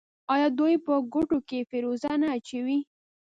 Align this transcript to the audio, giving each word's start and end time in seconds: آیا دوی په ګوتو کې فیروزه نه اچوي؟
آیا 0.33 0.47
دوی 0.59 0.73
په 0.85 0.93
ګوتو 1.13 1.37
کې 1.47 1.67
فیروزه 1.69 2.11
نه 2.21 2.27
اچوي؟ 2.37 2.79